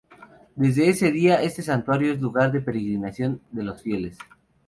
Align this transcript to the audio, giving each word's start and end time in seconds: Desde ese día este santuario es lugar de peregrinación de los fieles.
Desde 0.55 0.89
ese 0.89 1.11
día 1.11 1.43
este 1.43 1.61
santuario 1.61 2.11
es 2.11 2.19
lugar 2.19 2.51
de 2.51 2.61
peregrinación 2.61 3.39
de 3.51 3.61
los 3.61 3.83
fieles. 3.83 4.17